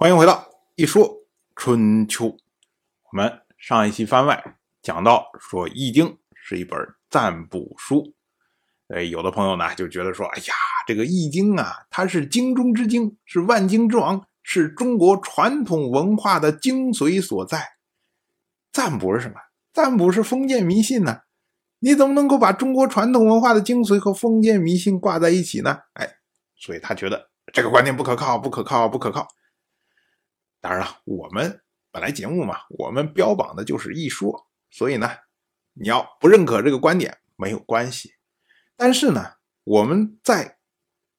[0.00, 1.24] 欢迎回到一说
[1.56, 2.26] 春秋。
[2.26, 6.78] 我们上一期番外讲到说，《易经》是一本
[7.10, 8.14] 占卜书。
[8.86, 10.54] 呃，有的朋友呢就觉得说，哎呀，
[10.86, 17.70] 这个《易经》啊，它是经中之经，是万经之王，是中国传统文化的精髓所在。
[18.70, 19.34] 占卜是什么？
[19.72, 21.22] 占卜是封建迷信呢？
[21.80, 25.80] 你怎么能够把中国传统文化的精髓和封建迷信挂在一起呢？
[25.94, 26.18] 哎，
[26.54, 29.26] 所以他觉得这个观点不可靠，不可靠，不可靠。
[30.60, 35.10] 当然了，我们本来节目嘛，我们标榜的就是一说，所以呢，
[35.74, 38.14] 你要不认可这个观点没有关系。
[38.76, 40.58] 但是呢，我们在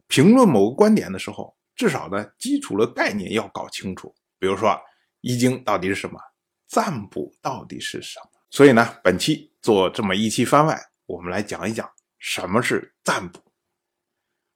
[0.07, 4.13] 评论某个观点的时候，至少呢，基础的概念要搞清楚。
[4.37, 4.69] 比如说，
[5.21, 6.19] 《易经》到底是什么？
[6.67, 8.39] 占卜到底是什么？
[8.49, 13.39] 所以呢，本期做这么一期番外，我们来讲一讲什么是占卜。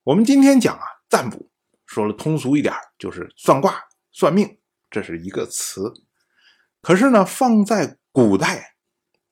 [0.04, 1.50] 我们今天讲啊，占卜
[1.86, 4.60] 说了通俗一点，就是算卦、算命。
[4.94, 5.92] 这是一个词，
[6.80, 8.76] 可是呢，放在古代，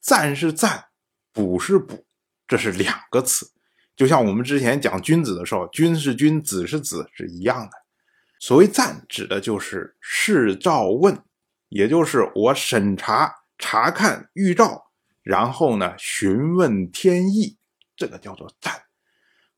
[0.01, 0.85] 赞是赞，
[1.31, 2.03] 卜是卜，
[2.47, 3.51] 这是两个词。
[3.95, 7.71] 就像我们之前讲君子的时候，君是君，子是子是一样的。
[8.39, 11.23] 所谓赞，指的就是视照问，
[11.69, 14.85] 也就是我审查、查看预兆，
[15.21, 17.59] 然后呢询问天意，
[17.95, 18.81] 这个叫做赞。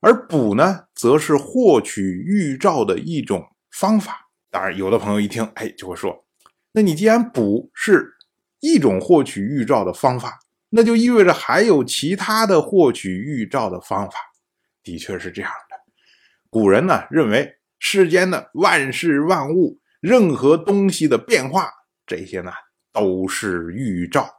[0.02, 4.23] 而卜呢，则是获取预兆的一种方法。
[4.54, 6.28] 当然，有的朋友一听，哎，就会说
[6.73, 8.14] ：“那你既然卜是
[8.60, 14.14] 一种获取预兆的方法，那就意味着还有其他的获取预兆的方法。”
[14.84, 15.76] 的确是这样的。
[16.52, 21.72] 古人呢认为，世间的万事万物、任何东西的变化，
[22.06, 22.52] 这些呢
[22.92, 24.30] 都是预兆。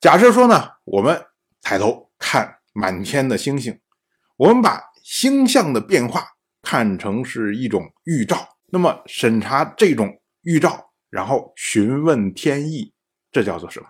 [0.00, 1.22] 假设说呢，我们
[1.60, 3.78] 抬头看满天的星星，
[4.38, 6.26] 我们把星象的变化
[6.62, 8.49] 看成是一种预兆。
[8.72, 12.92] 那么审查这种预兆，然后询问天意，
[13.32, 13.86] 这叫做什么？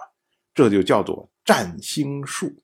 [0.55, 2.62] 这就叫做占星术。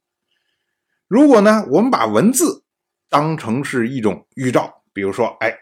[1.06, 2.64] 如果呢，我们把文字
[3.08, 5.56] 当成是一种预兆，比如说，哎，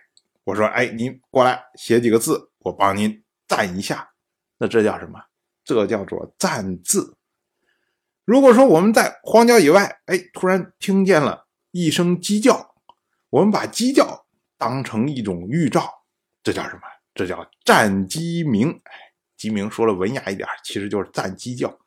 [0.45, 4.13] 我说，哎，您过来写几个字，我帮您占一下，
[4.59, 5.21] 那这叫什么？
[5.65, 7.17] 这叫做占字。
[8.25, 12.75] 如果说我们在荒郊野外，哎，突然听见了一声鸡叫，
[13.29, 14.25] 我们把鸡叫
[14.57, 16.04] 当成一种预兆。
[16.45, 16.83] 这叫什么？
[17.15, 18.81] 这叫战鸡鸣。
[19.37, 21.81] 鸡鸣说了文雅一点，其实就是战鸡叫。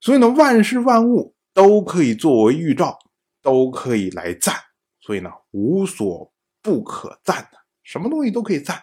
[0.00, 2.98] 所以呢，万事万物都可以作为预兆，
[3.42, 4.54] 都可以来赞。
[5.00, 6.32] 所以呢，无所
[6.62, 8.80] 不可赞的，什么东西都可以赞。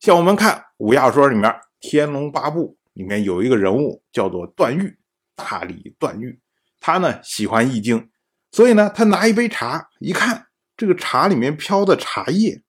[0.00, 4.98] 像我们看五亚说里面《天龙八部》里面有一个人物叫做段誉，
[5.36, 6.40] 大理段誉。
[6.80, 8.10] 他呢喜欢易经，
[8.50, 12.62] 所以呢，他拿一杯茶，一看这个茶里面飘的茶叶。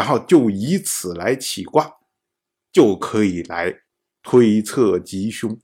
[0.00, 1.92] 然后就以此来起卦，
[2.72, 3.70] 就可以来
[4.22, 5.60] 推测吉凶。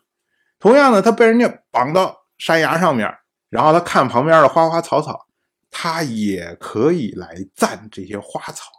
[0.59, 3.11] 同样的，他被人家绑到山崖上面，
[3.49, 5.27] 然后他看旁边的花花草草，
[5.71, 8.71] 他也可以来赞这些花草。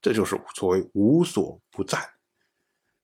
[0.00, 2.02] 这就是所谓无所不赞。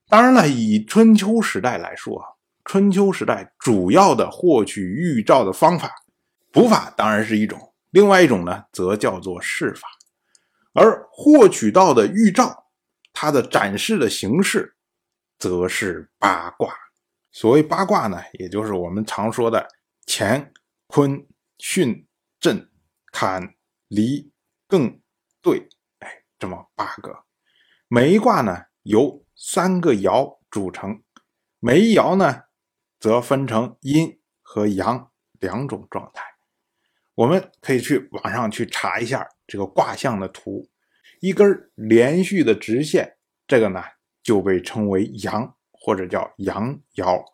[0.08, 2.24] 当然了，以春秋时代来说啊，
[2.64, 5.92] 春秋时代主要的获取预兆的方法，
[6.50, 9.86] 卜法当然是一种，另外一种呢，则叫做试法。
[10.76, 12.66] 而获取到的预兆，
[13.12, 14.76] 它的展示的形式，
[15.38, 16.72] 则是八卦。
[17.32, 19.66] 所谓八卦呢，也就是我们常说的
[20.06, 20.52] 乾、
[20.86, 21.26] 坤、
[21.58, 22.06] 巽、
[22.38, 22.70] 震、
[23.12, 23.54] 坎、
[23.88, 24.30] 离、
[24.68, 25.00] 艮、
[25.42, 25.68] 兑，
[26.00, 27.24] 哎，这么八个。
[27.88, 31.02] 每一卦呢，由三个爻组成，
[31.58, 32.42] 每一爻呢，
[32.98, 35.10] 则分成阴和阳
[35.40, 36.22] 两种状态。
[37.14, 40.68] 我们可以去网上去查一下这个卦象的图，
[41.20, 43.82] 一根连续的直线，这个呢
[44.22, 47.24] 就被称为阳或者叫阳爻。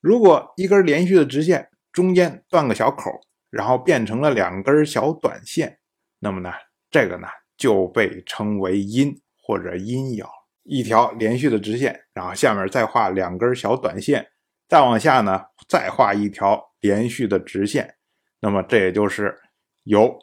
[0.00, 3.10] 如果一根连续的直线中间断个小口，
[3.50, 5.78] 然后变成了两根小短线，
[6.20, 6.50] 那么呢
[6.90, 10.26] 这个呢就被称为阴或者阴爻。
[10.62, 14.30] 一条连续的直线，然后下面再画两根小短线，
[14.68, 17.96] 再往下呢再画一条连续的直线。
[18.40, 19.36] 那么这也就是
[19.82, 20.18] 由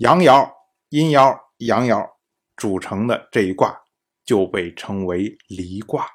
[0.00, 0.50] 阳爻、
[0.88, 2.08] 阴爻、阳爻
[2.56, 3.78] 组成的这一卦，
[4.24, 6.06] 就被称为离卦。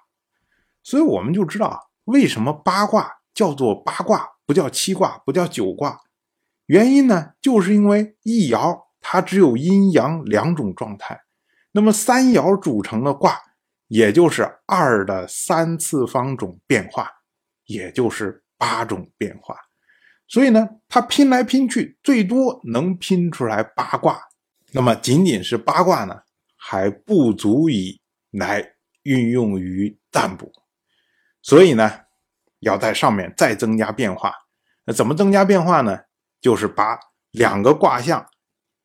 [0.81, 5.99] 所以我们就知道，为什么八卦叫做八卦，不叫七卦，不叫九卦？
[6.65, 11.21] 原因呢，就是因为一爻它只有阴阳两种状态，
[11.73, 13.39] 那么三爻组成的卦，
[13.87, 17.11] 也就是二的三次方种变化，
[17.65, 19.55] 也就是八种变化。
[20.27, 24.19] 所以呢，他拼来拼去，最多能拼出来八卦。
[24.71, 26.21] 那么仅仅是八卦呢，
[26.57, 28.01] 还不足以
[28.31, 28.73] 来
[29.03, 30.51] 运用于占卜。
[31.41, 32.01] 所以呢，
[32.59, 34.33] 要在上面再增加变化。
[34.83, 35.99] 那怎么增加变化呢？
[36.41, 36.99] 就是把
[37.31, 38.27] 两个卦象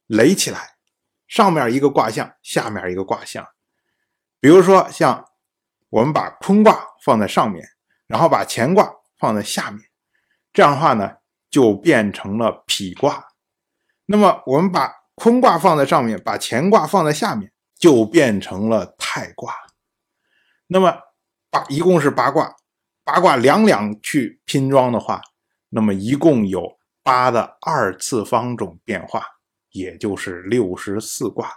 [0.06, 0.76] 垒起来，
[1.26, 3.46] 上面一个卦象，下面一个卦象。
[4.40, 5.24] 比如说，像
[5.88, 7.66] 我们把坤卦放在上面，
[8.06, 9.80] 然后把乾卦放在下面，
[10.52, 11.16] 这样的话呢，
[11.50, 13.26] 就变成了否卦。
[14.06, 19.54] 那么我们把坤卦放在上面，把乾卦放在下面，就变成了太卦。
[20.66, 20.96] 那么。
[21.52, 22.54] 八一共是八卦，
[23.02, 25.20] 八卦两两去拼装的话，
[25.70, 29.24] 那么一共有八的二次方种变化，
[29.72, 31.50] 也就是六十四卦。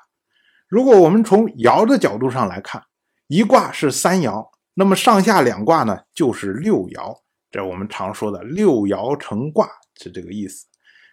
[0.68, 2.84] 如果我们从爻的角度上来看，
[3.28, 7.16] 一卦是三爻，那么上下两卦呢就是六爻，
[7.52, 10.66] 这我们常说的六爻成卦是这个意思。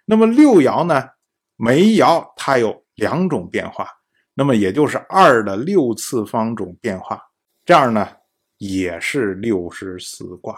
[0.04, 1.08] 那么六爻呢，
[1.56, 3.88] 每一爻它有两种变化，
[4.34, 7.20] 那么也就是二的六次方种变化，
[7.64, 8.16] 这样呢。
[8.60, 10.54] 也是六十四卦，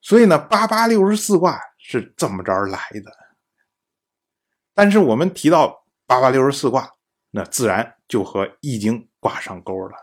[0.00, 3.12] 所以呢，八八六十四卦是这么着来的。
[4.72, 6.88] 但是我们提到八八六十四卦，
[7.32, 9.96] 那自然就和《易经》挂上钩了，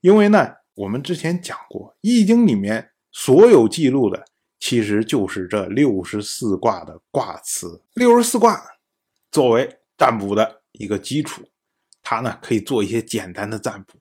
[0.00, 4.24] 因为呢，我们之前讲过，《易经》里面所有记录的，
[4.60, 7.82] 其实就是这六十四卦的卦辞。
[7.94, 8.62] 六十四卦
[9.32, 11.42] 作为占卜的一个基础，
[12.02, 13.98] 它呢可以做一些简单的占卜。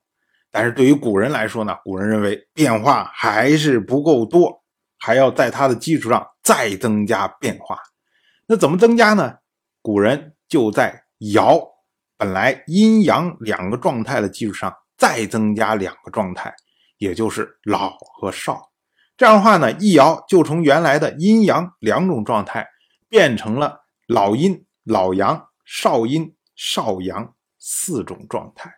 [0.51, 4.63] 但是对于古人来说呢，古人认为变化还是不够多，
[4.97, 7.79] 还要在它的基础上再增加变化。
[8.47, 9.37] 那怎么增加呢？
[9.81, 11.63] 古人就在爻
[12.17, 16.53] 本来阴阳两个状态的基础上再增加两个状态，
[16.97, 18.68] 也就是老和少。
[19.19, 22.65] 这样的话呢，一爻就从原来的阴阳两种状态
[23.09, 28.73] 变成了老阴、老阳、少阴、少阳四种状态。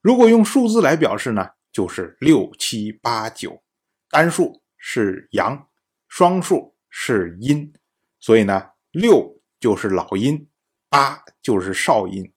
[0.00, 3.64] 如果用数字来表示呢，就是六七八九，
[4.08, 5.66] 单数是阳，
[6.06, 7.74] 双数是阴，
[8.20, 10.48] 所以呢，六就是老阴，
[10.88, 12.32] 八就是少阴，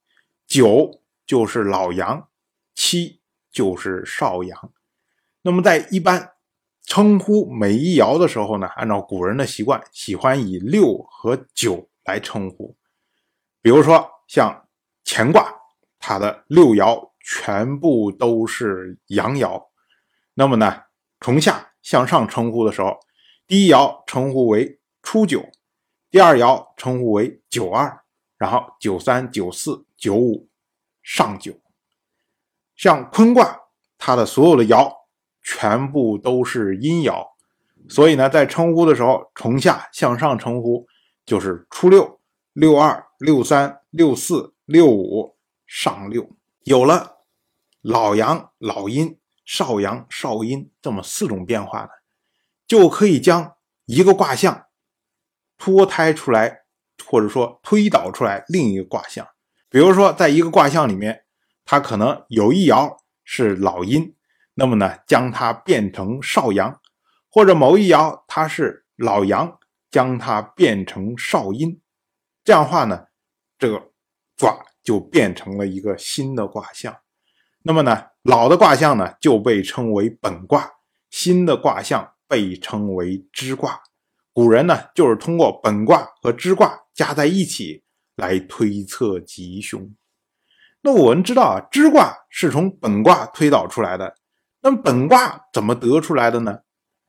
[0.47, 0.89] 九
[1.27, 2.27] 就是老阳，
[2.73, 4.73] 七就是少阳。
[5.43, 6.31] 那么在一般
[6.87, 12.75] 称呼每一爻的时候呢，按照古人的习惯，喜欢以六和九来称呼。
[13.61, 14.67] 比如说像
[15.05, 15.53] 乾卦，
[15.99, 17.07] 它的六爻。
[17.29, 19.61] 全部都是阳爻，
[20.33, 20.83] 那么呢，
[21.19, 22.97] 从下向上称呼的时候，
[23.45, 25.45] 第一爻称呼为初九，
[26.09, 28.01] 第二爻称呼为九二，
[28.37, 30.47] 然后九三、九四、九五、
[31.03, 31.53] 上九。
[32.77, 33.59] 像坤卦，
[33.97, 34.89] 它的所有的爻
[35.47, 37.25] 全部都是阴爻，
[37.87, 40.85] 所以呢，在称呼的时候，从下向上称呼
[41.25, 42.19] 就是初六、
[42.51, 46.29] 六二、六三、六四、六五、上六。
[46.65, 47.13] 有了。
[47.81, 51.89] 老阳、老阴、少阳、少阴这么四种变化呢，
[52.67, 53.55] 就可以将
[53.85, 54.65] 一个卦象
[55.57, 56.63] 脱胎出来，
[57.05, 59.25] 或者说推导出来另一个卦象。
[59.69, 61.23] 比如说，在一个卦象里面，
[61.63, 64.13] 它可能有一爻是老阴，
[64.59, 66.79] 那么呢，将它变成少阳；
[67.29, 69.59] 或者某一爻它是老阳，
[69.91, 71.79] 将它变成少阴。
[72.43, 73.05] 这样话呢，
[73.59, 73.91] 这个
[74.39, 76.97] 卦就变成了一个新的卦象。
[77.61, 80.71] 那么呢，老的卦象呢就被称为本卦，
[81.11, 83.79] 新的卦象被称为支卦。
[84.33, 87.83] 古人呢就是通过本卦和支卦加在一起
[88.15, 89.93] 来推测吉凶。
[90.81, 94.15] 那我们知道啊，支卦是从本卦推导出来的，
[94.67, 96.59] 那么本卦怎么得出来的呢？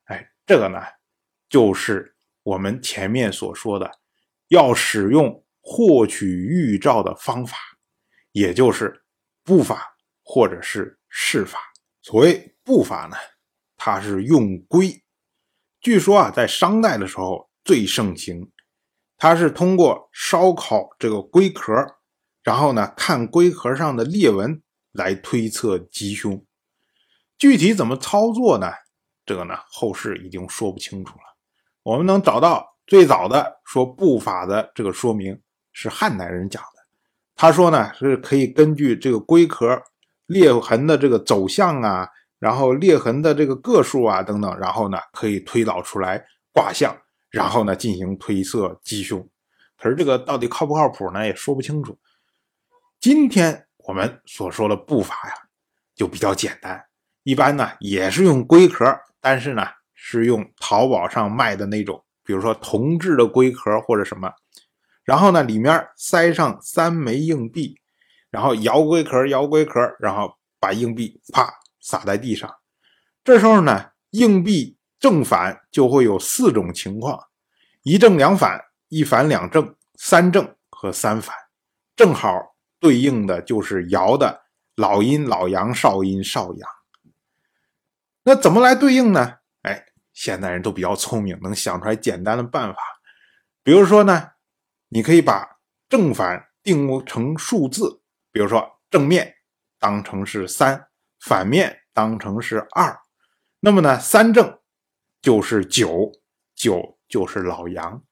[0.05, 0.79] 哎，这个呢
[1.49, 3.91] 就是我们前面所说的，
[4.47, 7.57] 要使用获取预兆的方法，
[8.31, 9.03] 也就是
[9.43, 9.97] 步法。
[10.31, 11.59] 或者是试法，
[12.03, 13.17] 所谓步法呢，
[13.79, 15.03] 它是用龟。
[15.81, 18.53] 据说啊，在商代的时候最盛行，
[19.17, 21.73] 它是通过烧烤这个龟壳，
[22.43, 24.63] 然后呢看龟壳上的裂纹
[24.93, 26.45] 来推测吉凶。
[27.39, 28.71] 具体怎么操作呢？
[29.25, 31.23] 这个呢后世已经说不清楚了。
[31.83, 35.41] 我们能找到最早的说步法的这个说明
[35.73, 36.83] 是汉代人讲的，
[37.35, 39.83] 他说呢是可以根据这个龟壳。
[40.29, 42.07] 裂痕的这个走向啊，
[42.39, 46.95] 然后裂痕的这个个数啊等等，然后呢可以推导出来卦象，
[47.31, 49.27] 然后呢进行推测吉凶。
[49.79, 51.25] 可是这个到底靠不靠谱呢？
[51.25, 51.99] 也说不清楚。
[53.01, 55.35] 今天我们所说的步法呀，
[55.95, 56.85] 就比较简单，
[57.29, 58.87] 一般呢也是用龟壳，
[59.21, 64.33] 但是呢是用淘宝上卖的那种，比如说铜制的龟壳或者什么，
[65.05, 67.77] 然后呢里面塞上三枚硬币。
[68.31, 72.51] 然后摇龟壳，摇龟壳，然后把硬币啪撒在地上。
[73.23, 77.23] 这时候呢，硬币正反就会有四种情况：
[77.83, 78.59] 一正两反、
[78.89, 81.37] 一反两正、三正和三反，
[81.95, 84.41] 正好对应的就是爻的
[84.77, 86.69] 老阴、老阳、少阴、少阳。
[88.29, 89.39] 那怎么来对应呢？
[89.63, 92.79] 哎，现代人都比较聪明，能想出来简单的办法。
[93.63, 94.33] 比如说呢，
[94.91, 95.49] 你可以把
[95.89, 99.35] 正反定成数字，比如说正面
[99.79, 100.89] 当成是三，
[101.21, 103.01] 反面当成是二，
[103.61, 104.59] 那么呢，三正
[105.23, 106.13] 就是九，
[106.55, 108.05] 九就是老阳，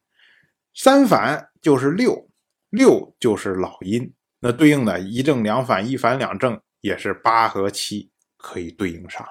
[0.74, 2.26] 三反就是六，
[2.70, 4.14] 六就是老阴。
[4.40, 9.22] 那对应的一正两反、一反两正也是八和七可以对应上。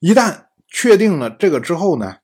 [0.00, 2.18] 一旦确定了这个之后呢，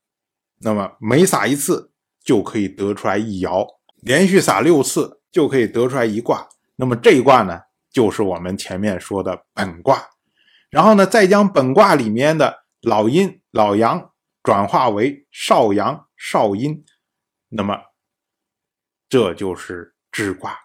[0.61, 3.67] 那么每撒一次就可以得出来一爻，
[4.03, 6.49] 连续撒六次就可以得出来一卦。
[6.77, 10.11] 那么这一卦呢，就是我们前面说的本卦。
[10.71, 14.11] 然后呢，再将本卦里面的老阴、老阳
[14.43, 16.85] 转化为少阳、少阴，
[17.49, 17.79] 那么
[19.09, 20.57] 这就是支卦。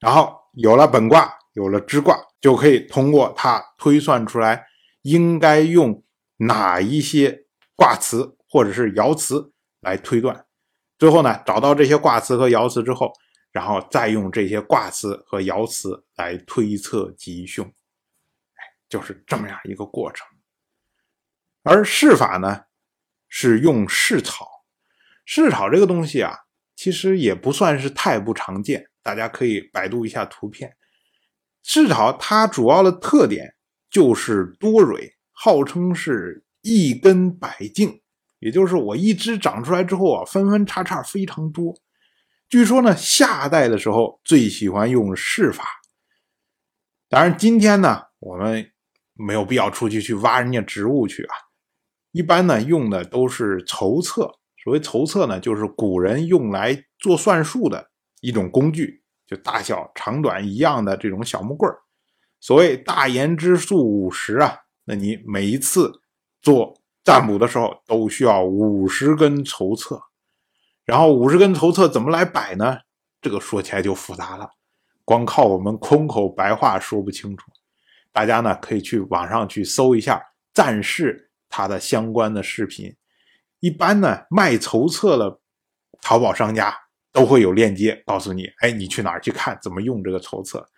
[0.00, 4.66] 然后有了本卦，有了支卦，就可以通过它推算出来。
[5.04, 6.02] 应该用
[6.38, 7.44] 哪一些
[7.76, 10.46] 卦辞或者是爻辞来推断？
[10.98, 13.12] 最后呢，找到这些卦辞和爻辞之后，
[13.52, 17.70] 然后再用这些卦辞和爻辞来推测吉凶。
[18.88, 20.26] 就是这么样一个过程。
[21.62, 22.62] 而试法呢，
[23.28, 24.64] 是用试草。
[25.26, 26.32] 试草这个东西啊，
[26.74, 30.76] 其实也不算是太不常见，大家可以百度一下图片。
[31.62, 33.53] 试草它主要的特点。
[33.94, 38.02] 就是多蕊，号称是一根百茎，
[38.40, 41.72] 也就是我一枝长出来之后啊，分分叉叉非常多。
[42.48, 45.64] 据说呢，夏代的时候最喜欢用试法。
[47.08, 48.68] 当然，今天呢，我们
[49.12, 51.34] 没有必要出去去挖人家植物去啊。
[52.10, 54.28] 一般呢，用的都是筹策。
[54.64, 61.83] 所谓筹策呢，就是古人用来做算术的一种工具，就大小长短一样的这种小木棍儿。
[62.44, 66.02] 所谓大言之数五十啊，那你每一次
[66.42, 69.98] 做占卜的时候都需要五十根筹策，
[70.84, 72.80] 然后五十根筹策怎么来摆呢？
[73.22, 74.50] 这个说起来就复杂了，
[75.06, 77.50] 光靠我们空口白话说不清楚。
[78.12, 80.22] 大家呢可以去网上去搜一下
[80.52, 82.94] 战士他的相关的视频，
[83.60, 85.40] 一般呢卖筹策的
[86.02, 86.76] 淘宝商家
[87.10, 90.68] 都会有链接告诉你，哎，你去哪儿去看怎么用这个筹策，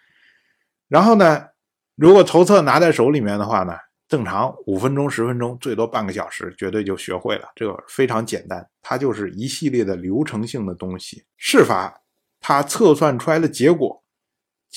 [0.86, 1.48] 然后呢？
[1.96, 3.72] 如果筹策拿在手里面的话呢，
[4.06, 7.48] 正常五分钟、十分钟，最多半个小时，绝对就学会了。
[7.56, 11.24] 这个非常简单，它就是一系列的流程性的东西。
[11.38, 12.02] 试法，
[12.38, 14.04] 它测算出来的结果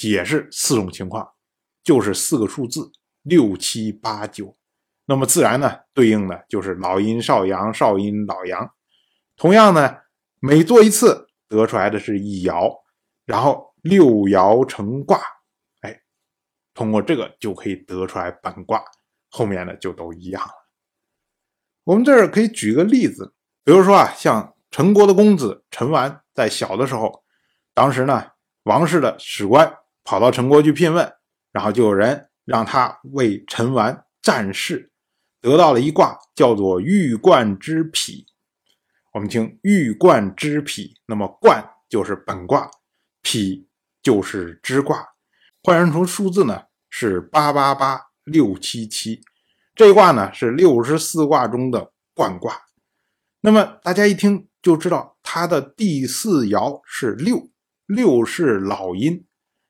[0.02, 1.30] 也是四种情况，
[1.84, 2.90] 就是四个数字
[3.24, 4.56] 六七八九。
[5.06, 8.72] 那么自然呢，对应的就是老阴、少阳、少阴、老阳。
[9.36, 9.94] 同样呢，
[10.40, 12.72] 每做一次得出来的是一爻，
[13.26, 15.20] 然后六爻成卦。
[16.80, 18.82] 通过这个就可以得出来本卦，
[19.30, 20.54] 后面的就都一样了。
[21.84, 23.34] 我们这儿可以举个例子，
[23.66, 27.22] 比如说啊，像陈国的公子陈完在小的时候，
[27.74, 28.26] 当时呢，
[28.64, 31.14] 王室的史官跑到陈国去聘问，
[31.52, 34.90] 然后就有人让他为陈完占事，
[35.42, 38.26] 得到了一卦叫做玉冠之匹。
[39.12, 42.72] 我们听玉冠之匹，那么冠就是本卦，
[43.22, 43.68] 匹
[44.02, 45.06] 就是支卦，
[45.62, 46.68] 换算成数字呢？
[46.90, 49.22] 是八八八六七七，
[49.76, 52.64] 这卦呢是六十四卦中的冠卦。
[53.42, 57.50] 那么大家一听就知道，它的第四爻是六，
[57.86, 59.26] 六是老阴。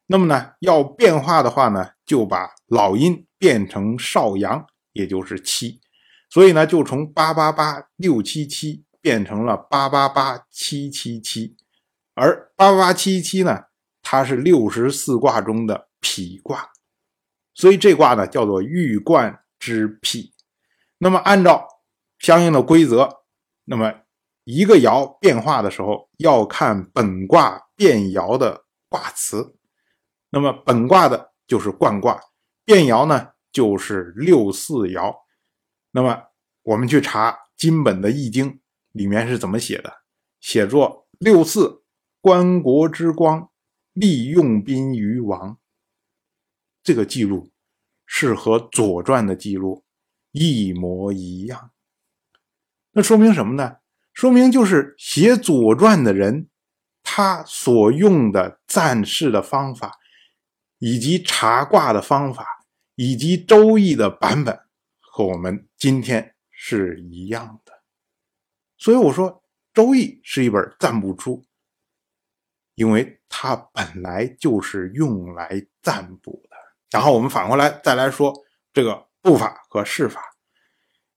[0.07, 5.79] 那么呢，要变化的话呢，就把老阴变成少阳，也就是七。
[6.31, 11.55] 所以呢，就从八八八六七七变成了八八八七七七。
[12.15, 13.65] 而八八八七七呢，
[14.01, 16.71] 它是六十四卦中的匹卦。
[17.59, 20.31] 所以这卦呢叫做玉冠之辟。
[20.97, 21.67] 那么按照
[22.17, 23.09] 相应的规则，
[23.65, 23.93] 那么
[24.45, 29.57] 一个爻变化的时候要看本卦变爻的卦辞。
[30.29, 32.17] 那么本卦的就是冠卦，
[32.63, 35.13] 变爻呢就是六四爻。
[35.91, 36.17] 那么
[36.63, 38.49] 我们去查金本的《易经》
[38.93, 39.91] 里面是怎么写的，
[40.39, 41.83] 写作六四，
[42.21, 43.49] 观国之光，
[43.91, 45.58] 利用宾于王。
[46.89, 47.51] 这个记录
[48.07, 49.85] 是和《左传》的记录
[50.31, 51.69] 一模一样，
[52.93, 53.77] 那说明什么呢？
[54.11, 56.49] 说明就是写《左传》的人，
[57.03, 59.99] 他所用的赞释的方法
[60.79, 62.43] 以及查卦的方法，
[62.95, 64.59] 以及周易的版本，
[64.99, 67.83] 和我们今天是一样的。
[68.79, 69.43] 所以我说，
[69.75, 71.45] 周易是一本占卜书，
[72.73, 76.48] 因为它本来就是用来占卜。
[76.91, 78.33] 然后我们反过来再来说
[78.73, 80.21] 这个步法和事法，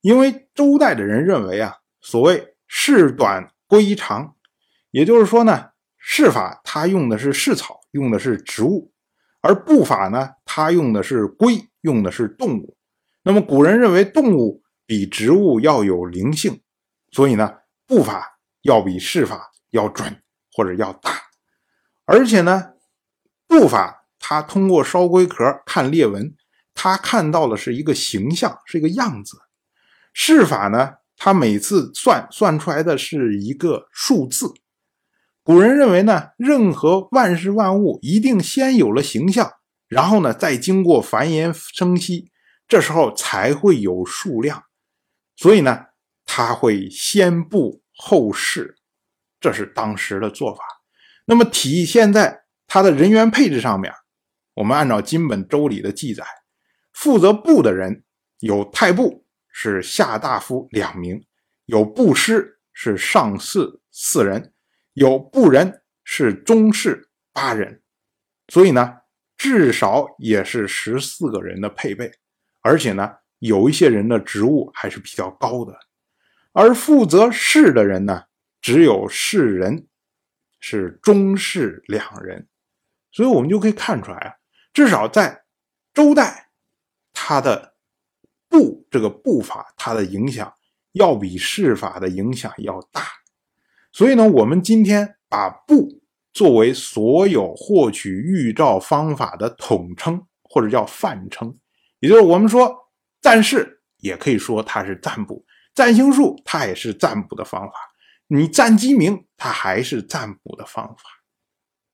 [0.00, 4.37] 因为周代的人认为啊，所谓事短归长，
[4.91, 8.93] 也就是说呢，事法它用的是事草，用的是植物。
[9.41, 12.76] 而步法呢，它用的是龟，用的是动物。
[13.25, 16.62] 那么古人认为动物比植物要有灵性，
[17.11, 21.11] 所以呢，步法要比事法要准或者要大。
[22.05, 22.75] 而且呢，
[23.49, 26.33] 步法他通过烧龟壳看裂纹，
[26.73, 29.37] 他看到的是一个形象，是一个样子。
[30.14, 34.55] 试法呢，他每次算算出来的是一个数字。
[35.43, 39.50] 古人认为呢，任何万事万物一定先有了形象，
[39.88, 42.31] 然后呢，再经过繁衍生息，
[42.69, 44.62] 这时候才会有数量。
[45.37, 45.87] 所以呢，
[46.25, 48.76] 他会先布后事，
[49.41, 50.62] 这是当时的做法。
[51.25, 53.93] 那么体现在他的人员配置上面，
[54.55, 56.25] 我们按照金本周礼的记载，
[56.93, 58.05] 负责布的人
[58.41, 61.25] 有太部是下大夫两名，
[61.67, 64.53] 有布师是上士四人。
[64.95, 67.81] 有部人是中士八人，
[68.49, 68.99] 所以呢，
[69.39, 72.13] 至少也是十四个人的配备，
[72.61, 75.75] 而且呢，有一些人的职务还是比较高的，
[76.53, 78.25] 而负责事的人呢，
[78.61, 79.89] 只有士人，
[80.61, 82.47] 是中士两人，
[83.13, 84.35] 所以我们就可以看出来啊，
[84.73, 85.45] 至少在
[85.93, 86.50] 周代，
[87.12, 87.75] 他的
[88.49, 90.52] 步这个步法，它的影响
[90.93, 93.07] 要比事法的影响要大。
[93.93, 96.02] 所以呢，我们今天把布
[96.33, 101.59] 作为所有获取预兆方法的统称，或者叫泛称，
[101.99, 102.75] 也就是我们说
[103.21, 105.44] 占事，也可以说它是占卜；
[105.75, 107.73] 占星术，它也是占卜的方法；
[108.29, 111.03] 你占鸡鸣，它还是占卜的方法，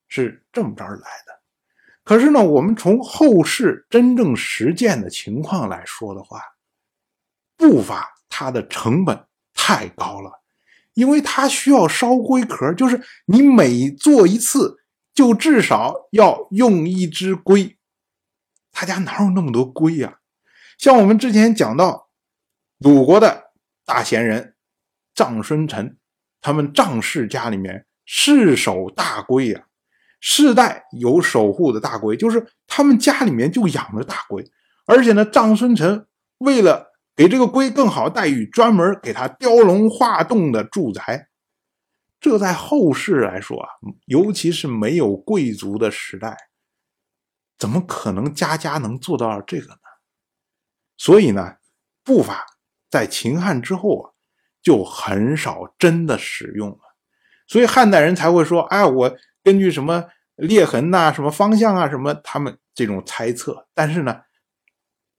[0.06, 1.37] 是这么着来的。
[2.08, 6.40] 可是呢，我们从后世真正实践的情况来说的话，
[7.58, 10.42] 步法它的成本太高了。
[10.94, 14.78] 因为它需要烧龟壳，就是你每做一次，
[15.12, 17.76] 就至少要用一只龟。
[18.72, 20.20] 他家哪有那么多龟呀？
[20.78, 22.08] 像我们之前讲到，
[22.78, 23.52] 鲁国的
[23.84, 24.54] 大贤人
[25.14, 25.98] 臧孙臣，
[26.40, 29.66] 他们臧氏家里面世守大龟呀，
[30.20, 34.44] 世代有守护的大龟，就是他们家里面就养着大龟，
[34.86, 36.06] 而且呢，张孙臣
[36.38, 36.86] 为了。
[37.18, 41.26] 给这个龟更好待遇，专门给他雕龙画栋的住宅。
[42.20, 43.68] 这在后世来说啊，
[44.06, 46.36] 尤其是没有贵族的时代，
[47.58, 49.80] 怎么可能家家能做到这个呢？
[50.96, 51.56] 所以呢，
[52.04, 52.46] 步法
[52.88, 54.14] 在秦汉之后啊，
[54.62, 56.78] 就很少真的使用了。
[57.48, 59.16] 所以汉代人才会说：“哎，我
[59.48, 60.04] 根据什么
[60.36, 64.22] 裂痕呐、什么方向啊、什么他们这种猜测。”但是呢。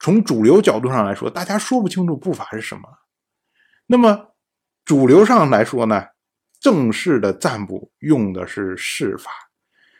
[0.01, 2.83] 从主流角度上来说，大家说不清楚步法是什么。
[3.85, 4.33] 那么
[4.85, 6.05] 主流上来说呢，
[6.57, 9.29] 正式的占卜用的是事法。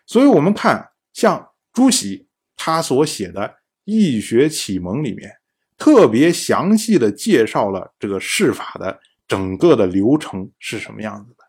[0.06, 3.42] 所以，我们看像朱熹他所写的
[3.84, 5.30] 《易学启蒙》里面，
[5.78, 11.44] 特别详细的介绍了这个事法的整个的流程是什么样子的。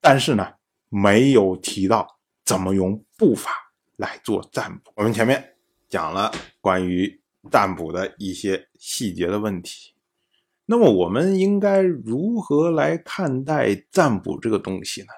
[0.00, 0.54] 但是呢，
[0.88, 3.50] 没有提到怎么用步法
[3.96, 4.92] 来做占卜。
[4.96, 5.56] 我们前面
[5.88, 7.20] 讲了关于。
[7.48, 9.94] 占卜的一些细节的问题，
[10.64, 15.08] 那么我们应该如何来看待占卜这个东西呢？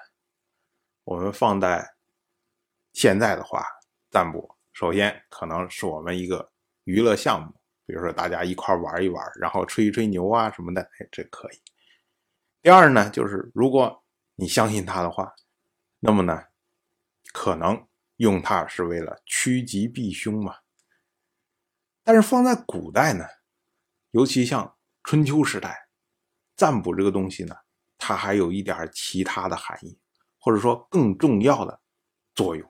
[1.05, 1.95] 我们放在
[2.93, 3.65] 现在的话，
[4.11, 6.51] 占卜首先可能是我们一个
[6.83, 7.51] 娱乐项目，
[7.87, 11.57] 比如说大家一块玩一玩，然后吹一吹牛啊什么的，哎，这可以。
[12.61, 14.03] 第二呢，就是如果
[14.35, 15.33] 你相信他的话，
[15.99, 16.45] 那么呢，
[17.33, 20.55] 可能用它是为了趋吉避凶嘛。
[22.03, 23.25] 但是放在古代呢，
[24.11, 25.89] 尤其像春秋时代，
[26.55, 27.55] 占卜这个东西呢，
[27.97, 29.99] 它还有一点其他的含义，
[30.39, 31.81] 或者说更重要的
[32.33, 32.69] 作用。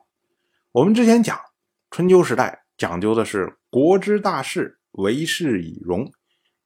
[0.71, 1.39] 我们之前讲，
[1.91, 6.11] 春秋时代讲究的是国之大事，为事以荣，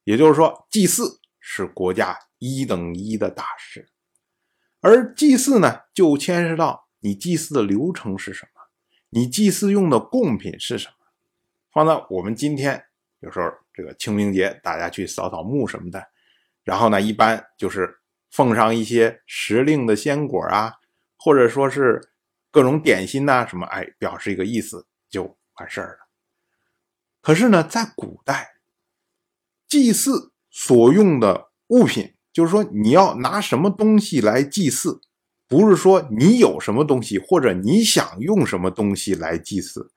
[0.04, 3.92] 也就是说，祭祀是国家一等一的大事，
[4.86, 8.60] 而祭祀呢，就牵涉到你祭祀的流程是什么，
[9.08, 11.06] 你祭祀用的贡品是什么。
[11.72, 12.84] 放到我们今天，
[13.20, 16.06] 有时候这个清明节，大家去扫扫墓什么的，
[16.64, 17.98] 然后呢，一般就是
[18.30, 20.74] 奉上一些时令的鲜果啊，
[21.16, 22.10] 或者说是
[22.50, 26.08] 各种点心呐，什么，哎，表示一个意思，就完事儿了。
[27.22, 28.56] 可是呢，在古代，
[29.66, 35.00] 祭祀所用的物品，就是说你要拿什么东西来祭祀，
[35.48, 39.92] 不是说你有什么东西或者你想用什么东西来祭祀，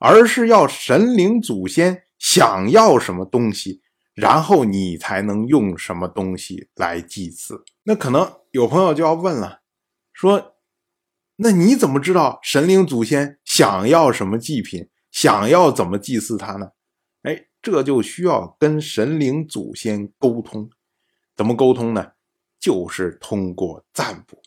[0.00, 3.82] 而是要神灵祖先想要什么东西，
[4.14, 7.62] 然后你才能用什么东西来祭祀。
[7.84, 9.60] 那可能有朋友就要问了，
[10.12, 10.54] 说，
[11.36, 14.88] 那你怎么知道神灵祖先想要什么祭品？
[15.10, 16.70] 想要怎么祭祀他呢？
[17.24, 20.70] 哎，这就需要跟神灵祖先沟通。
[21.42, 22.12] 怎么沟通呢？
[22.60, 24.40] 就是通过占卜。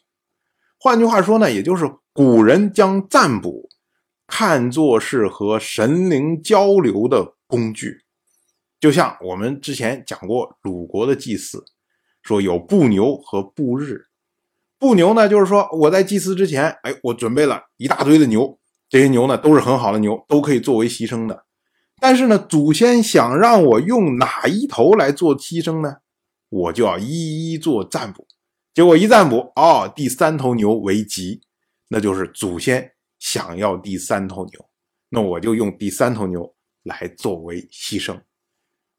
[0.80, 3.68] 换句话说呢，也就是古人将占卜
[4.26, 8.06] 看作是和神灵交流的工具。
[8.80, 11.66] 就像我们之前讲过鲁国的祭祀，
[12.22, 14.06] 说有布牛和布日。
[14.80, 18.58] 布牛呢，就是说我在祭祀之前，哎，我准备了一大堆的牛。
[18.88, 21.44] 这些牛呢都是很好的牛，都可以作为牺牲的。
[22.00, 25.98] 但是呢，祖先想让我用哪一头来做牺牲呢？
[26.56, 28.26] 我就要一一做占卜。
[28.74, 31.42] 结果一占卜，哦，第三头牛为吉，
[31.90, 34.70] 那就是祖先想要第三头牛，
[35.10, 38.22] 那我就用第三头牛来作为牺牲。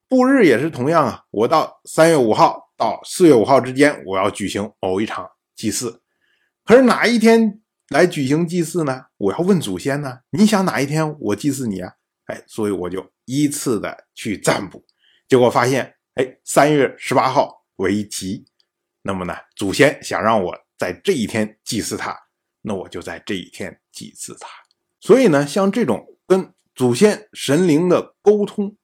[0.07, 6.03] 布日也是同样啊，我到三月五号到四月五号之间，我要举行某一场祭祀。
[6.65, 7.63] 可是哪一天？
[7.91, 9.05] 来举行祭祀呢？
[9.17, 10.19] 我要问祖先呢？
[10.31, 11.93] 你想哪一天我祭祀你啊？
[12.27, 14.85] 哎，所以我就依次的去占卜，
[15.29, 18.47] 结果发现，哎，三月十八号为吉。
[19.03, 22.19] 那么呢，祖先想让我在这一天祭祀他，
[22.63, 24.49] 那我就在这一天祭祀他。
[24.99, 28.77] 所以呢，像这种跟祖先神灵的沟通，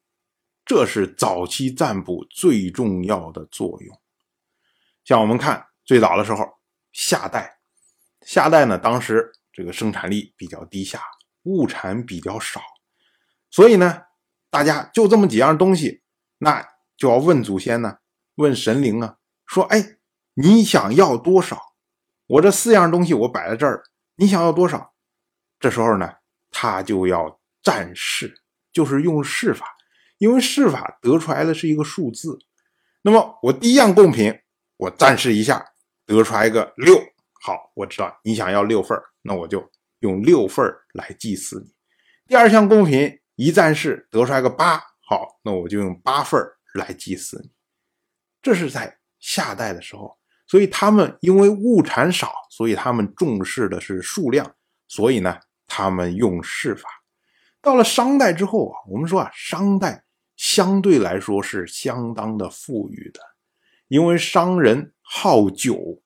[0.64, 4.00] 这是早期占卜最重要的作用。
[5.02, 6.58] 像我们看最早的时候，
[6.92, 7.58] 夏代。
[8.20, 11.00] 夏代呢，当时这个生产力比较低下，
[11.44, 12.60] 物产比较少，
[13.50, 14.02] 所以呢，
[14.50, 16.02] 大家就这么几样东西，
[16.38, 16.64] 那
[17.02, 17.98] 就要问祖先呢，
[18.36, 19.96] 问神灵啊，说，哎，
[20.34, 21.60] 你想要多少？
[22.28, 23.82] 我这四样东西我摆在这儿，
[24.14, 24.94] 你想要多少？
[25.58, 26.08] 这时候呢，
[26.52, 28.32] 他就要占试，
[28.72, 29.66] 就是用试法，
[30.18, 32.38] 因为试法得出来的是一个数字。
[33.02, 34.32] 那么我第一样贡品，
[34.76, 35.72] 我占试一下，
[36.06, 36.94] 得出来一个六。
[37.44, 41.74] 好，我知道你想要六份那我就用六份来祭祀你。
[42.28, 46.40] 第二项贡品一战士得出来个八，好，那我就用八份
[46.74, 47.50] 来祭祀你。
[48.40, 54.54] 这是在夏代的时候，所以他们因为物产少，所以他们重视的是数量，
[54.88, 56.88] 所以呢，他们用试法。
[57.60, 60.04] 到了商代之后啊，我们说啊，商代
[60.36, 63.20] 相对来说是相当的富裕的，
[63.86, 66.02] 因为商人好酒。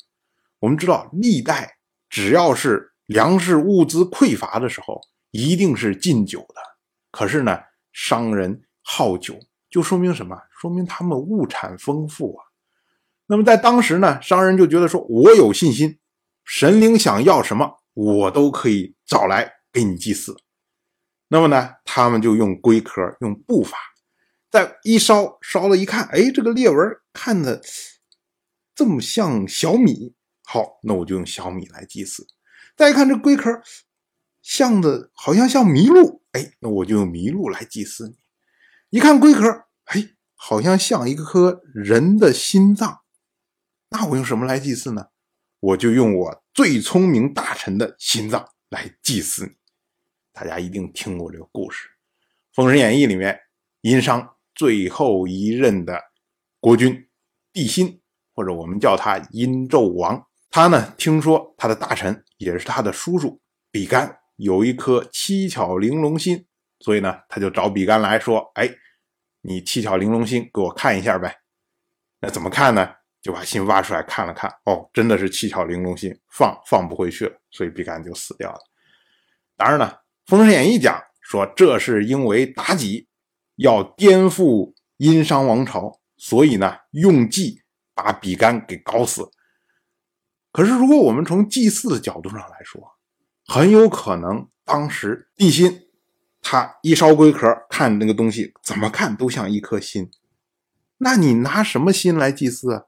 [0.58, 1.78] 我们知道，历代
[2.10, 5.00] 只要是粮食物资匮乏的时候，
[5.30, 6.60] 一定是禁酒的。
[7.10, 7.58] 可是呢，
[7.92, 9.38] 商人好酒，
[9.70, 10.36] 就说明什么？
[10.60, 12.44] 说明他们物产丰富啊。
[13.26, 15.98] 那么在当时呢，商人就觉得说，我有信心，
[16.44, 20.36] 神灵想要什么，我都可以找来给你祭祀。
[21.28, 23.76] 那么呢，他们就用龟壳，用布法，
[24.48, 26.78] 再一烧，烧了一看，哎，这个裂纹
[27.12, 27.60] 看的
[28.74, 30.14] 这么像小米。
[30.44, 32.24] 好，那我就用小米来祭祀。
[32.76, 33.50] 再一看这龟壳，
[34.40, 38.16] 像的好像像麋鹿，哎，那我就用麋鹿来祭祀你。
[38.90, 43.00] 一看龟壳，哎，好像像一颗人的心脏，
[43.88, 45.06] 那我用什么来祭祀呢？
[45.58, 49.52] 我就用我最聪明大臣的心脏来祭祀你。
[50.32, 51.88] 大家一定听过这个故事，
[52.52, 53.40] 《封神演义》里面，
[53.80, 55.98] 殷商最后一任的
[56.60, 57.08] 国君
[57.52, 58.00] 帝辛，
[58.34, 60.26] 或者我们叫他殷纣王。
[60.50, 66.46] 他呢，听说他的大臣也是他的叔叔比干有一颗七巧玲珑心，
[66.80, 68.68] 所以呢，他就找比干来说：“哎，
[69.46, 71.38] 你七巧玲珑心给我看一下呗。”
[72.20, 72.90] 那怎么看呢？
[73.22, 78.58] 就把心挖出来看了看，哦，真的是七巧玲珑心，放放不回去了，所以比干就死掉了。
[79.56, 79.92] 当然呢，
[80.26, 83.08] 《封神演义》讲说，这是因为妲己
[83.56, 87.62] 要颠覆殷商王朝，所以呢，用计
[87.94, 89.28] 把比干给搞死。
[90.52, 92.80] 可是，如果我们从祭祀的角度上来说，
[93.46, 95.85] 很有可能当时地心，
[96.48, 100.08] 他一烧龟壳，看那个东西怎么看都像一颗心。
[100.98, 102.84] 那你拿什么心来祭祀啊？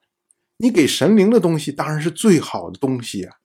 [0.58, 3.38] 你给神灵的东西当然是最好的东西啊。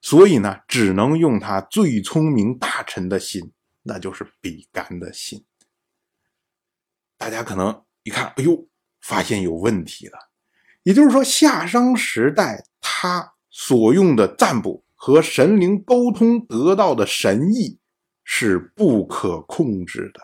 [0.00, 3.52] 所以呢，只能用他最聪明大臣的心，
[3.82, 5.44] 那就是比干的心。
[7.18, 8.66] 大家可能一看，哎呦，
[9.02, 10.30] 发现有问题了。
[10.82, 13.34] 也就是说，夏商时代他。
[13.50, 17.77] 所用的占卜和神灵沟通得到的神意
[18.30, 20.20] 是不可控制的，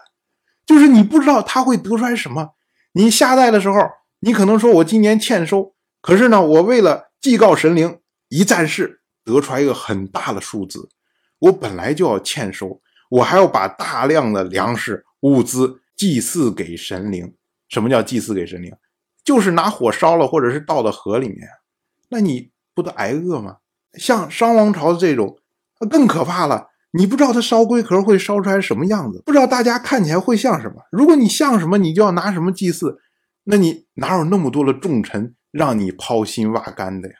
[0.66, 2.50] 就是你不知道他会得出来什么。
[2.92, 3.80] 你下代的时候，
[4.20, 10.90] 你可能说我今年欠收，可是呢，我为了祭告神灵，一战事得出来一个很大的数字，
[11.38, 17.34] 我本来就要欠收，我还要把大量的粮食物资祭祀给神灵。
[17.70, 18.70] 什么叫祭祀给神灵？
[19.24, 21.48] 就是拿火烧了，或者是倒到河里面，
[22.10, 23.56] 那你不得挨饿吗？
[23.94, 25.38] 像商王朝的这种，
[25.90, 26.68] 更可怕了。
[26.96, 30.76] 你不知道它烧龟壳会烧出来什么样子，不知道大家看起来会像什么。
[30.92, 33.00] 如果你像什么，你就要拿什么祭祀。
[33.42, 37.16] 那你哪有那么多的重臣让你抛心挖肝的呀？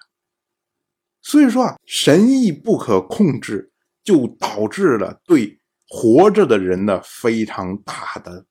[1.20, 3.72] 所以说啊，神意不可控制，
[4.04, 5.58] 就导致了对
[5.88, 8.46] 活着的人的非常大的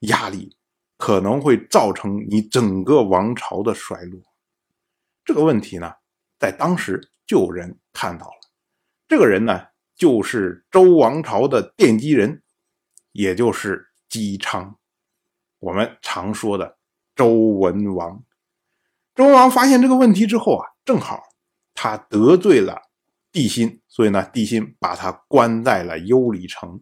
[0.00, 0.56] 压力，
[0.98, 4.20] 可能会造成你整个王朝的衰落。
[5.24, 5.92] 这个问题呢，
[6.40, 8.50] 在当时就有人看到了。
[9.06, 9.69] 这个人呢？
[10.00, 12.42] 就是周王朝的奠基人，
[13.12, 14.78] 也就是姬昌，
[15.58, 16.78] 我们常说的
[17.14, 18.24] 周文王。
[19.14, 21.22] 周文王发现这个问题之后啊，正好
[21.74, 22.80] 他得罪了
[23.30, 26.80] 帝辛，所以呢，帝辛把他关在了幽里城。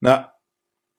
[0.00, 0.32] 那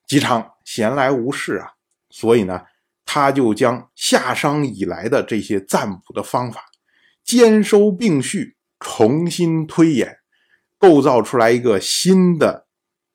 [0.05, 1.73] 姬昌闲来无事啊，
[2.09, 2.61] 所以呢，
[3.03, 6.63] 他就将夏商以来的这些占卜的方法
[7.21, 10.19] 兼收并蓄，重新推演。
[10.79, 12.67] 构造出来一个新的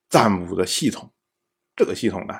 [0.08, 1.12] 占卜的系统，
[1.76, 2.34] 这个系统呢，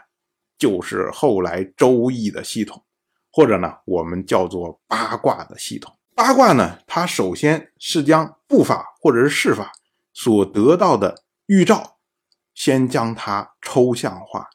[0.59, 2.85] 就是后来周易的系统，
[3.31, 5.97] 或者呢，我们叫做八卦的系统。
[6.15, 9.73] 八卦呢，它首先是将布法或者是事法
[10.13, 11.99] 所得到的预兆，
[12.55, 14.49] 先将它抽象化，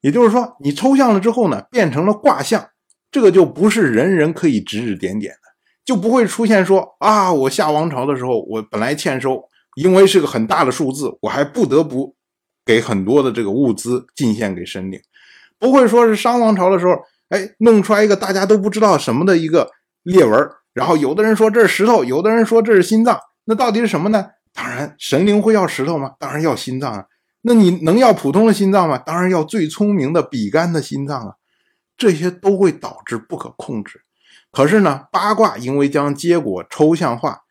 [0.00, 2.70] 也就是说，你抽象了之后呢，变成了卦象，
[3.10, 5.40] 这个就不是人人可以指指点点的，
[5.84, 9.48] 就不会出现说啊，我夏王朝的时候，我本来欠收。
[9.76, 12.16] 因为是个很大的数字，我还不得不
[12.64, 14.98] 给很多的这个物资进献给神灵，
[15.58, 16.94] 不会说是商王朝的时候，
[17.28, 19.70] 哎，弄出来一个大家都不知道什么的一个
[20.02, 24.30] 裂纹，然后有的人说这是石头，有的人说这是心脏，那到底是什么呢？
[24.54, 26.14] 当然，神灵会要石头吗？
[26.18, 27.04] 当然要心脏啊。
[27.42, 28.96] 那你能要普通的心脏吗？
[28.96, 31.34] 当然要最聪明的比干的心脏啊。
[31.98, 34.00] 这些都会导致不可控制。
[34.50, 37.42] 可是呢，八卦因为将结果抽象化，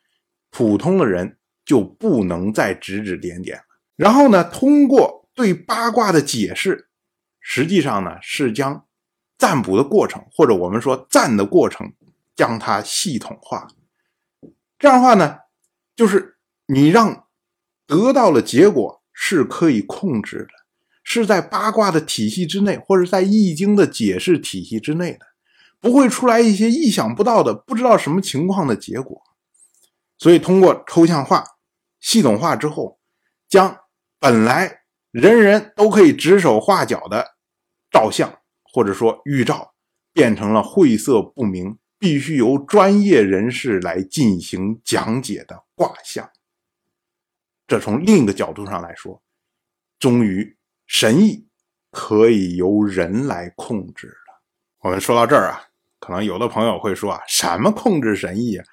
[0.49, 1.37] 普通的人。
[1.65, 3.63] 就不能再指指点点了。
[3.95, 6.89] 然后呢，通过对八卦的解释，
[7.39, 8.85] 实际上呢是将
[9.37, 11.93] 占卜的过程，或者我们说占的过程，
[12.35, 13.67] 将它系统化。
[14.77, 15.37] 这样的话呢，
[15.95, 17.25] 就是你让
[17.87, 20.49] 得到了结果是可以控制的，
[21.03, 25.19] 是在八卦的体系之内，或者在易经的解释体系之内的，
[25.79, 29.21] 不会出来一些意想不到的、不知道什么情况的结果。
[30.17, 31.54] 所以通过抽象化。
[32.05, 32.99] 系统化之后，
[33.49, 33.75] 将
[34.19, 37.25] 本来人人都可以指手画脚的
[37.89, 38.31] 照相
[38.63, 39.73] 或者说预兆，
[40.13, 46.29] 变成了晦涩不明、必须由专业人士来进行讲解的卦象。
[47.65, 49.19] 这从另一个角度上来说，
[49.97, 51.47] 终于神意
[51.89, 54.43] 可以由人来控制了。
[54.81, 55.63] 我们说到这儿啊，
[55.99, 58.65] 可能有的朋友会说啊，什么控制神意啊？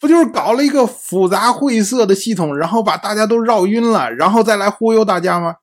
[0.00, 5.56] 不就是搞了一个复杂晦涩的系统，然后把大家都绕晕了，然后再来忽悠大家吗？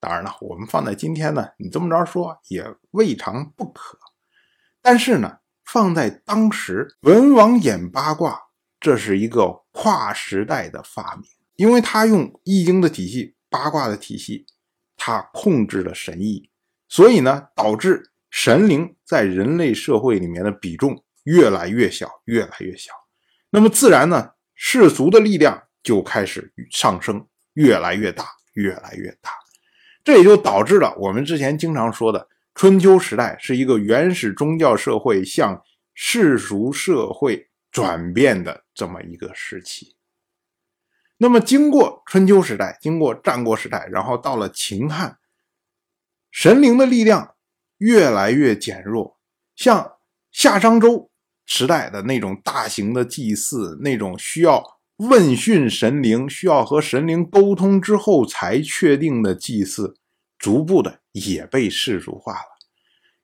[0.00, 3.98] 当然了，我们放在今天呢，你这么着说也未尝不可。
[4.82, 8.38] 但是呢，放在当时，文王演八卦，
[8.78, 11.24] 这是一个跨时代的发明，
[11.56, 14.44] 因为他用易经的体系、八卦的体系，
[14.96, 16.50] 他控制了神意，
[16.88, 22.92] 所以呢，导致神灵在人类社会里面的比重越来越小，越来越小。
[23.56, 29.30] 那么自然呢，世俗的力量就开始上升，越来越大，越来越大。
[30.04, 35.58] 这也就导致了我们之前经常说的春秋时代是一个原始宗教社会向
[35.94, 39.96] 世俗社会转变的这么一个时期。
[41.16, 45.18] 那么经过春秋时代，经过战国时代，然后到了秦汉，
[46.30, 47.36] 神灵的力量
[47.78, 49.18] 越来越减弱，
[49.54, 49.96] 像
[50.30, 51.10] 夏商周。
[51.46, 54.62] 时代的那种大型的祭祀，那种需要
[54.98, 59.96] 问讯神灵、需要和神灵沟通之后才确定的祭祀，
[60.38, 62.56] 逐步的也被世俗化了。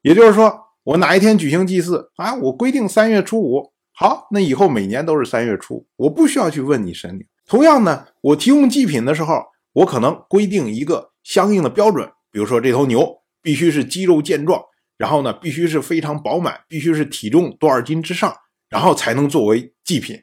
[0.02, 2.35] 也就是说，我哪一天举行祭祀啊？
[2.37, 7.26] 我规定三月初五，好，那以后每年都是三月初，我不需要去问你神灵。
[7.46, 14.62] 同样呢，我提供祭品的时候，我可能规定一个相应的标准，比如说这头牛必须是肌肉健壮。
[15.02, 18.32] 然后呢，必须是非常饱满，必须是体重多少斤之上，
[18.68, 20.22] 然后才能作为祭品。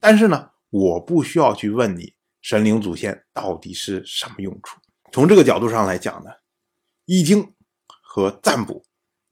[0.00, 4.80] 但是呢，我不需要去问你神灵祖先到底是什么用处。
[5.12, 6.30] 从这个角度上来讲呢，
[7.04, 7.44] 《易经》
[8.02, 8.82] 和占卜，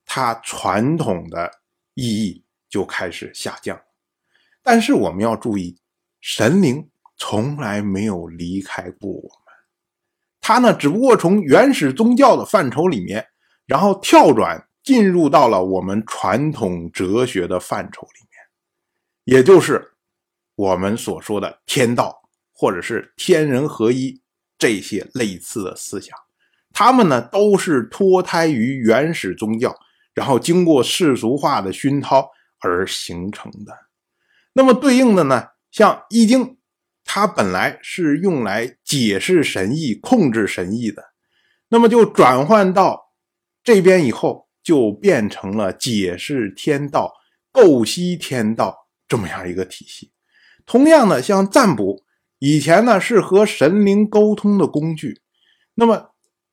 [0.05, 1.51] 它传统的
[1.93, 3.77] 意义就开始下降。
[4.63, 5.77] 但是我们要注意，
[6.21, 9.53] 神灵从来没有离开过我们，
[10.39, 13.27] 他呢只不过从原始宗教的范畴里面，
[13.65, 19.91] 然后跳转进入到了我们传统哲学的范畴里面，也就是
[20.55, 22.21] 我们所说的天道
[22.53, 24.21] 或者是天人合一
[24.57, 26.17] 这些类似的思想，
[26.71, 29.75] 他们呢都是脱胎于原始宗教，
[30.13, 33.77] 然后经过世俗化的熏陶而形成的。
[34.53, 36.45] 那么对应的呢，像《易经》，
[37.03, 41.03] 它本来是用来解释神意、控制神意的，
[41.67, 43.11] 那么就转换到
[43.61, 47.13] 这边以后，就变成了解释天道、
[47.53, 48.75] 构析天道
[49.07, 50.11] 这么样一个体系。
[50.65, 52.03] 同样的，像占卜，
[52.39, 55.21] 以前呢是和神灵沟通的工具，
[55.75, 56.09] 那么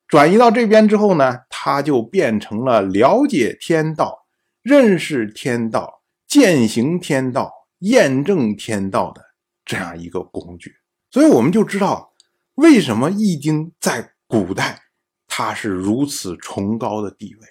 [0.06, 4.26] 转移到这边之后呢，它就变成了了解天道、
[4.62, 7.50] 认识天道、践行天道。
[7.80, 9.20] 验证天道的
[9.62, 10.74] 这样一个工具，
[11.10, 12.14] 所以我们就知道
[12.54, 14.80] 为什么《易经》在古代
[15.26, 17.46] 它是如此崇高的地位，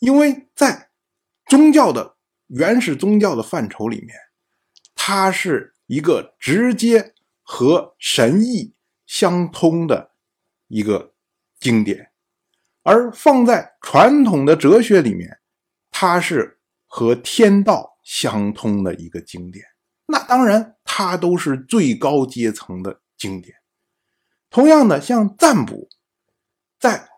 [0.00, 0.90] 因为在
[1.46, 2.16] 宗教的
[2.48, 4.16] 原始宗教的范畴里面，
[4.96, 8.74] 它是一个直接和神意
[9.06, 10.10] 相通的
[10.66, 11.14] 一个
[11.60, 12.10] 经典，
[12.82, 15.38] 而放在传统的哲学里面，
[15.92, 17.88] 它是和天道。
[18.02, 19.64] 相通的一个经典，
[20.06, 23.54] 那当然它都是最高阶层的经典。
[24.48, 25.88] 同样的，像占卜，
[26.80, 27.08] 在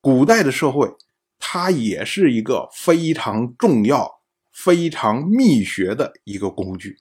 [0.00, 0.96] 古代的社会，
[1.44, 4.20] 它也是一个非常重要、
[4.52, 6.98] 非常秘学的一个工具，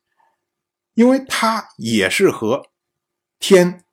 [0.96, 2.64] 因为它也是和
[3.38, 3.86] 天、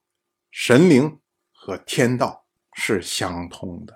[0.50, 1.20] 神灵
[1.52, 3.92] 和天道是相通的。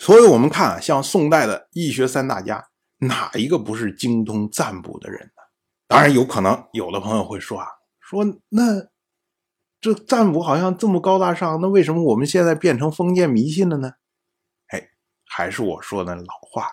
[0.00, 2.70] 所以，我们看啊，像宋代的易学三大家。
[3.00, 5.42] 哪一个不是精通占卜的人呢？
[5.86, 7.66] 当然有可能，有的朋友会说啊，
[8.00, 8.88] 说那
[9.78, 13.92] 这占卜好像这么高大上，那为什么我们现在变成封建迷信了呢？
[15.26, 16.70] 还是我说的老话，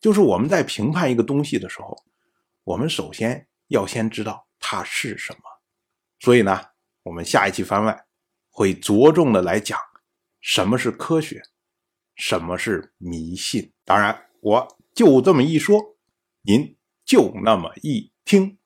[0.00, 1.96] 就是我们在评判一个东西的时候，
[2.64, 5.40] 我们首先要先知道它是什么。
[6.20, 6.60] 所以呢，
[7.02, 8.06] 我们下一期番外
[8.50, 9.78] 会着重的来讲
[10.40, 11.42] 什么是科学，
[12.14, 13.72] 什么是迷信。
[13.84, 14.76] 当然，我。
[14.96, 15.78] 就这么一说，
[16.40, 18.56] 您就那么一听，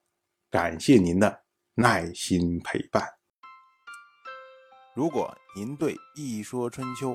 [0.49, 1.43] 感谢您的
[1.75, 3.05] 耐心陪伴。
[4.95, 7.15] 如果您对《一说春秋》